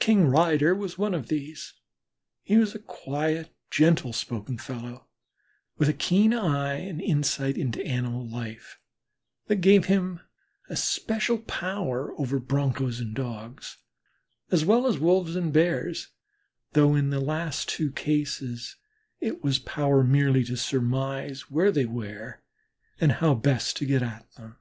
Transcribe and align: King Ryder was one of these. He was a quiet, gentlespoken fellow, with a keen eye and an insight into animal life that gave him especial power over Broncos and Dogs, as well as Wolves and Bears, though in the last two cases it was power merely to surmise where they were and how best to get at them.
King 0.00 0.26
Ryder 0.26 0.74
was 0.74 0.98
one 0.98 1.14
of 1.14 1.28
these. 1.28 1.74
He 2.42 2.56
was 2.56 2.74
a 2.74 2.80
quiet, 2.80 3.54
gentlespoken 3.70 4.58
fellow, 4.58 5.06
with 5.78 5.88
a 5.88 5.92
keen 5.92 6.34
eye 6.34 6.78
and 6.80 6.98
an 7.00 7.00
insight 7.06 7.56
into 7.56 7.80
animal 7.86 8.28
life 8.28 8.80
that 9.46 9.60
gave 9.60 9.84
him 9.84 10.18
especial 10.68 11.38
power 11.38 12.12
over 12.20 12.40
Broncos 12.40 12.98
and 12.98 13.14
Dogs, 13.14 13.76
as 14.50 14.64
well 14.64 14.88
as 14.88 14.98
Wolves 14.98 15.36
and 15.36 15.52
Bears, 15.52 16.08
though 16.72 16.96
in 16.96 17.10
the 17.10 17.20
last 17.20 17.68
two 17.68 17.92
cases 17.92 18.74
it 19.20 19.44
was 19.44 19.60
power 19.60 20.02
merely 20.02 20.42
to 20.42 20.56
surmise 20.56 21.52
where 21.52 21.70
they 21.70 21.86
were 21.86 22.42
and 23.00 23.12
how 23.12 23.32
best 23.34 23.76
to 23.76 23.86
get 23.86 24.02
at 24.02 24.28
them. 24.32 24.56